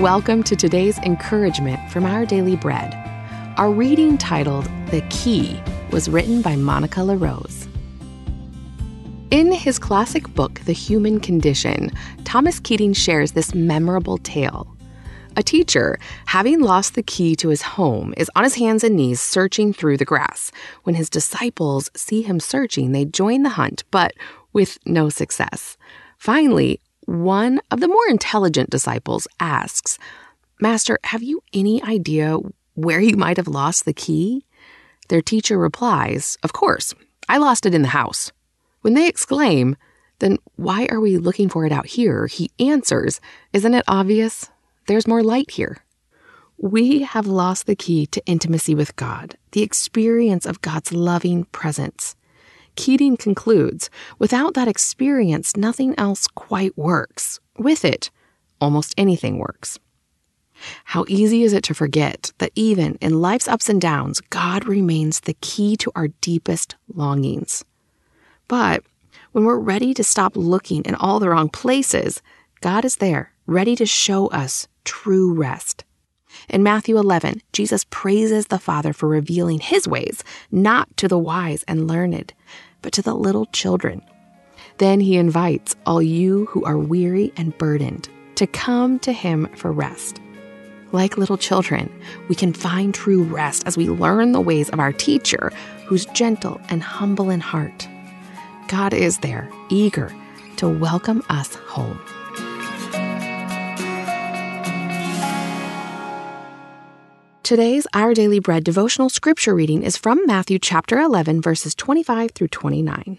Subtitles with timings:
[0.00, 2.94] Welcome to today's encouragement from Our Daily Bread.
[3.56, 5.60] Our reading titled The Key
[5.90, 7.66] was written by Monica LaRose.
[9.32, 11.90] In his classic book, The Human Condition,
[12.22, 14.76] Thomas Keating shares this memorable tale.
[15.36, 19.20] A teacher, having lost the key to his home, is on his hands and knees
[19.20, 20.52] searching through the grass.
[20.84, 24.14] When his disciples see him searching, they join the hunt, but
[24.58, 25.76] with no success.
[26.16, 30.00] Finally, one of the more intelligent disciples asks,
[30.60, 32.38] Master, have you any idea
[32.74, 34.44] where you might have lost the key?
[35.10, 36.92] Their teacher replies, Of course,
[37.28, 38.32] I lost it in the house.
[38.80, 39.76] When they exclaim,
[40.18, 42.26] Then why are we looking for it out here?
[42.26, 43.20] He answers,
[43.52, 44.50] Isn't it obvious?
[44.88, 45.84] There's more light here.
[46.56, 52.16] We have lost the key to intimacy with God, the experience of God's loving presence.
[52.78, 57.40] Keating concludes without that experience, nothing else quite works.
[57.58, 58.08] With it,
[58.60, 59.80] almost anything works.
[60.84, 65.18] How easy is it to forget that even in life's ups and downs, God remains
[65.18, 67.64] the key to our deepest longings.
[68.46, 68.84] But
[69.32, 72.22] when we're ready to stop looking in all the wrong places,
[72.60, 75.84] God is there, ready to show us true rest.
[76.48, 81.64] In Matthew 11, Jesus praises the Father for revealing his ways, not to the wise
[81.64, 82.34] and learned,
[82.82, 84.02] but to the little children.
[84.78, 89.72] Then he invites all you who are weary and burdened to come to him for
[89.72, 90.20] rest.
[90.92, 91.92] Like little children,
[92.28, 95.52] we can find true rest as we learn the ways of our teacher,
[95.86, 97.88] who's gentle and humble in heart.
[98.68, 100.14] God is there, eager
[100.56, 102.00] to welcome us home.
[107.48, 112.48] Today's Our Daily Bread devotional scripture reading is from Matthew chapter 11, verses 25 through
[112.48, 113.16] 29.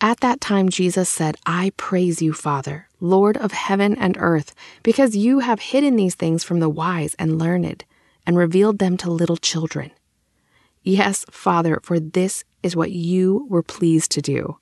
[0.00, 5.14] At that time, Jesus said, I praise you, Father, Lord of heaven and earth, because
[5.14, 7.84] you have hidden these things from the wise and learned,
[8.26, 9.92] and revealed them to little children.
[10.82, 14.58] Yes, Father, for this is what you were pleased to do.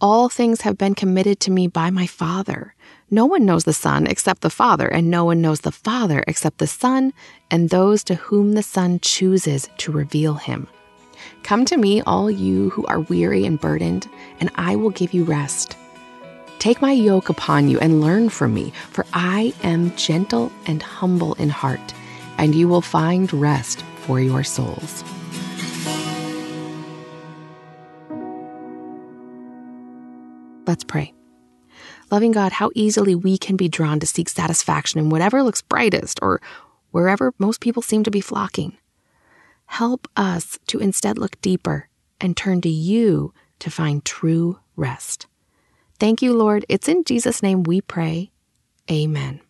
[0.00, 2.74] All things have been committed to me by my Father.
[3.12, 6.58] No one knows the Son except the Father, and no one knows the Father except
[6.58, 7.12] the Son
[7.50, 10.68] and those to whom the Son chooses to reveal him.
[11.42, 15.24] Come to me, all you who are weary and burdened, and I will give you
[15.24, 15.76] rest.
[16.60, 21.34] Take my yoke upon you and learn from me, for I am gentle and humble
[21.34, 21.94] in heart,
[22.38, 25.02] and you will find rest for your souls.
[30.64, 31.12] Let's pray.
[32.10, 36.18] Loving God, how easily we can be drawn to seek satisfaction in whatever looks brightest
[36.20, 36.40] or
[36.90, 38.76] wherever most people seem to be flocking.
[39.66, 41.88] Help us to instead look deeper
[42.20, 45.28] and turn to you to find true rest.
[46.00, 46.66] Thank you, Lord.
[46.68, 48.32] It's in Jesus' name we pray.
[48.90, 49.40] Amen.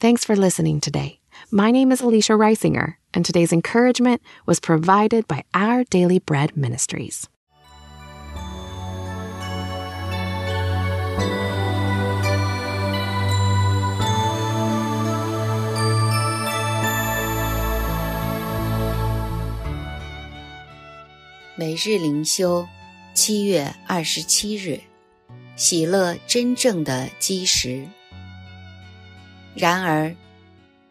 [0.00, 1.20] Thanks for listening today.
[1.52, 7.28] My name is Alicia Reisinger, and today's encouragement was provided by Our Daily Bread Ministries.
[21.56, 22.66] 每日灵修，
[23.14, 24.80] 七月二十七日，
[25.54, 27.86] 喜乐真正的基石。
[29.54, 30.16] 然而，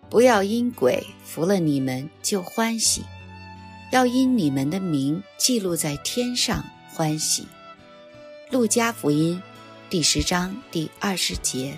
[0.10, 3.04] 不要因鬼服了你们就欢喜，
[3.92, 6.64] 要因你们的名记录在天上
[6.94, 7.46] 欢喜。
[8.50, 9.44] 路加福音
[9.90, 11.78] 第十章第二十节。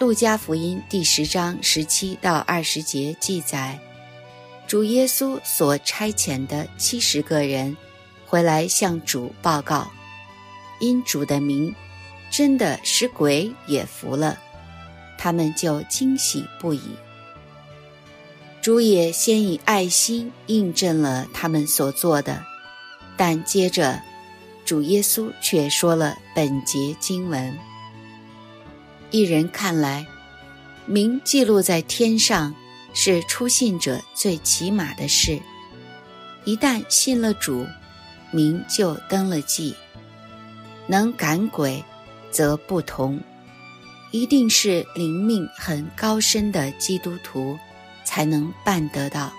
[0.00, 3.78] 路加福音第十章十七到二十节记载。
[4.70, 7.76] 主耶稣所差遣的七十个人
[8.24, 9.90] 回来向主报告，
[10.78, 11.74] 因主的名
[12.30, 14.38] 真的使鬼也服了，
[15.18, 16.82] 他们就惊喜不已。
[18.62, 22.40] 主也先以爱心印证了他们所做的，
[23.16, 24.00] 但接着
[24.64, 27.58] 主耶稣却说了本节经文：
[29.10, 30.06] 一人看来，
[30.86, 32.54] 名记录在天上。
[32.92, 35.40] 是初信者最起码的事。
[36.44, 37.66] 一旦信了主，
[38.30, 39.74] 名就登了记。
[40.86, 41.84] 能赶鬼，
[42.30, 43.20] 则不同，
[44.10, 47.58] 一定是灵命很高深的基督徒
[48.04, 49.32] 才能办得到。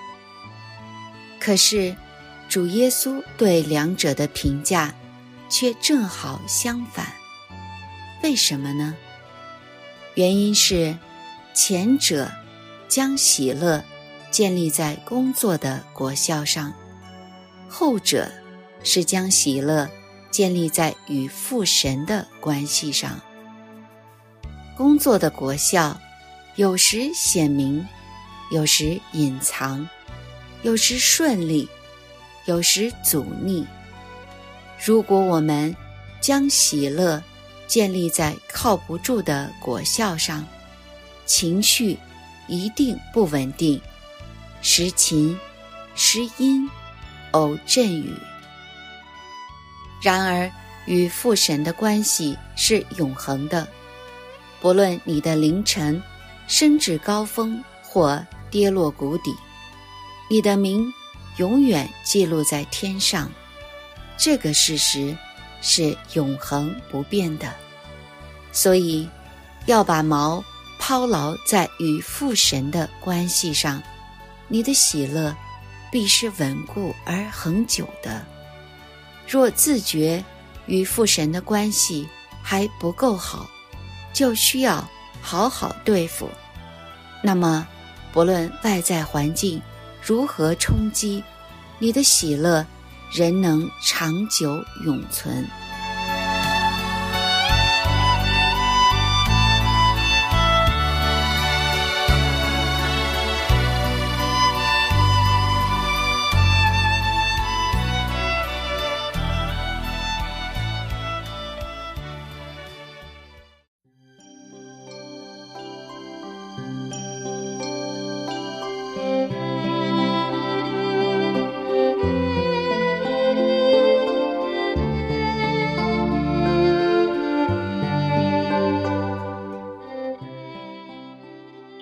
[1.39, 1.95] 可是，
[2.47, 4.93] 主耶稣对两者的评价
[5.49, 7.07] 却正好相反。
[8.23, 8.95] 为什么呢？
[10.15, 10.97] 原因是
[11.53, 12.31] 前者。
[12.91, 13.81] 将喜乐
[14.31, 16.73] 建立在工作的果效上，
[17.69, 18.29] 后者
[18.83, 19.89] 是将喜乐
[20.29, 23.17] 建立在与父神的关系上。
[24.75, 25.97] 工作的果效，
[26.57, 27.87] 有时显明，
[28.51, 29.87] 有时隐藏，
[30.61, 31.69] 有时顺利，
[32.43, 33.65] 有时阻逆。
[34.85, 35.73] 如果我们
[36.19, 37.23] 将喜乐
[37.67, 40.45] 建立在靠不住的果效上，
[41.25, 41.97] 情绪
[42.51, 43.81] 一定不稳定，
[44.61, 45.39] 时晴
[45.95, 46.69] 时阴，
[47.31, 48.13] 偶阵雨。
[50.01, 50.51] 然而，
[50.85, 53.65] 与父神的关系是永恒的。
[54.59, 56.03] 不论你的凌晨
[56.45, 59.33] 升至高峰或跌落谷底，
[60.29, 60.91] 你的名
[61.37, 63.31] 永远记录在天上。
[64.17, 65.15] 这个事实
[65.61, 67.49] 是永恒不变的。
[68.51, 69.07] 所以，
[69.67, 70.43] 要把锚
[70.91, 73.81] 操劳在与父神的关系上，
[74.49, 75.33] 你的喜乐
[75.89, 78.21] 必是稳固而恒久的。
[79.25, 80.21] 若自觉
[80.65, 82.05] 与父神的关系
[82.43, 83.49] 还不够好，
[84.11, 84.85] 就需要
[85.21, 86.27] 好好对付。
[87.23, 87.65] 那么，
[88.11, 89.61] 不论外在环境
[90.05, 91.23] 如何冲击，
[91.79, 92.67] 你的喜乐
[93.13, 95.47] 仍能长久永存。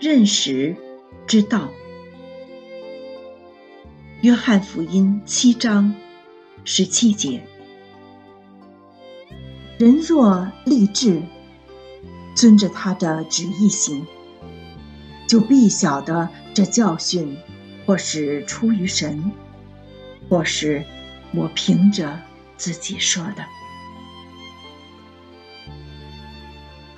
[0.10, 0.76] 认识
[1.28, 1.70] 之道，
[4.22, 5.94] 约翰福音七章
[6.66, 7.44] 十七节：
[9.78, 11.22] 人若立志
[12.36, 14.08] 遵着他的旨意行，
[15.28, 17.38] 就必晓得这教训
[17.86, 19.32] 或是出于神，
[20.28, 20.84] 或是
[21.36, 22.20] 我凭着
[22.58, 23.46] 自己说的。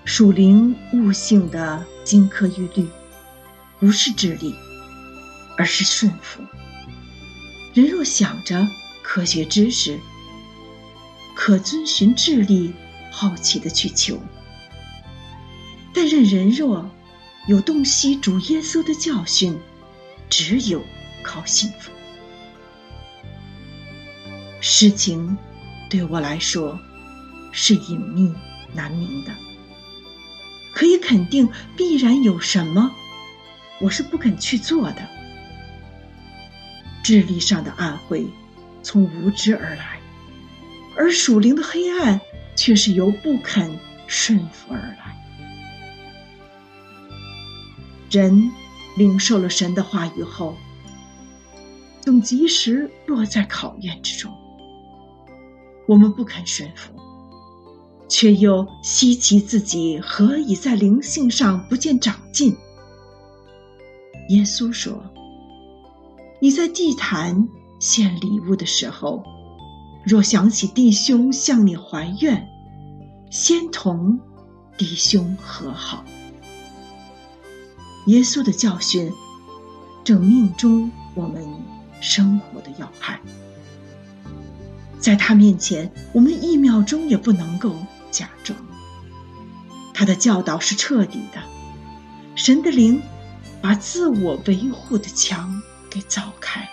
[0.05, 2.87] 属灵悟性的金科玉律。
[3.81, 4.55] 不是智力，
[5.57, 6.43] 而是顺服。
[7.73, 8.67] 人若想着
[9.01, 9.99] 科学知识，
[11.35, 12.75] 可遵循智力，
[13.11, 14.17] 好奇的去求；
[15.95, 16.87] 但任人若
[17.47, 19.57] 有洞悉主耶稣的教训，
[20.29, 20.83] 只有
[21.23, 21.89] 靠幸福。
[24.59, 25.35] 事情
[25.89, 26.79] 对我来说
[27.51, 28.31] 是隐秘
[28.75, 29.31] 难明的，
[30.71, 32.91] 可以肯定必然有什么。
[33.81, 35.07] 我是不肯去做的。
[37.03, 38.27] 智力上的暗灰
[38.83, 39.99] 从无知而来，
[40.95, 42.21] 而属灵的黑暗
[42.55, 45.17] 却是由不肯顺服而来。
[48.11, 48.51] 人
[48.97, 50.55] 领受了神的话语后，
[52.01, 54.31] 总及时落在考验之中。
[55.87, 56.93] 我们不肯顺服，
[58.07, 62.55] 却又希奇自己何以在灵性上不见长进。
[64.31, 65.03] 耶稣说
[66.39, 67.49] ：“你在祭坛
[67.81, 69.21] 献礼物的时候，
[70.05, 72.47] 若想起弟兄向你还愿，
[73.29, 74.17] 先同
[74.77, 76.05] 弟兄和好。”
[78.07, 79.11] 耶稣的教训
[80.05, 81.45] 正命中我们
[81.99, 83.19] 生活的要害，
[84.97, 87.75] 在他面前，我们一秒钟也不能够
[88.11, 88.57] 假装。
[89.93, 91.41] 他的教导是彻底的，
[92.35, 93.01] 神的灵。
[93.61, 96.67] 把自我维护的墙给凿开，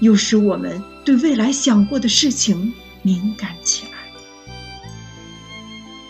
[0.00, 3.92] 又使我们对未来想过的事情敏感起来。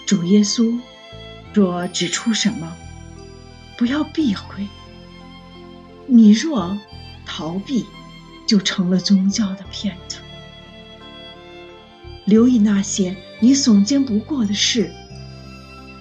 [0.07, 0.79] 主耶稣
[1.55, 2.77] 若指出什么，
[3.79, 4.67] 不要避讳；
[6.07, 6.77] 你若
[7.25, 7.87] 逃避，
[8.47, 10.19] 就成了宗教的骗子。
[12.25, 14.93] 留意那些你耸肩不过的事，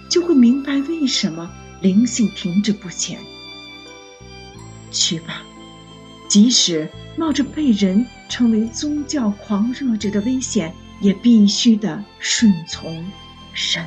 [0.10, 3.20] 就会明白为什么灵性停滞不前。
[4.92, 5.42] 去吧，
[6.28, 13.06] 即使冒着被人称为宗教狂热者的危险，也必须的顺从
[13.54, 13.84] 神。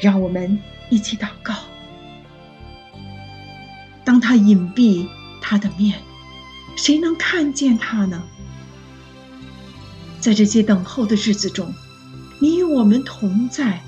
[0.00, 0.58] 让我们
[0.90, 1.54] 一起祷告。
[4.04, 5.08] 当他隐蔽
[5.40, 6.00] 他的面，
[6.76, 8.22] 谁能看见他呢？
[10.20, 11.74] 在这些等候的日子中，
[12.40, 13.82] 你与我们同在。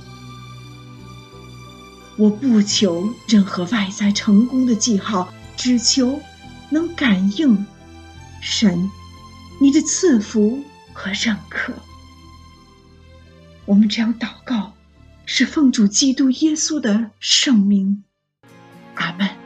[2.16, 5.32] 我不求任何外在成功的记号。
[5.58, 6.22] 只求
[6.70, 7.66] 能感应
[8.40, 8.88] 神
[9.60, 10.62] 你的赐福
[10.92, 11.72] 和认可，
[13.66, 14.74] 我们这样祷告，
[15.26, 18.04] 是奉主基督耶稣的圣名。
[18.94, 19.37] 阿门。